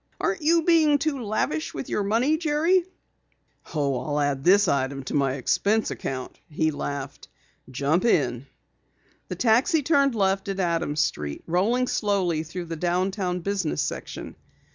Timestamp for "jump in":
7.69-8.47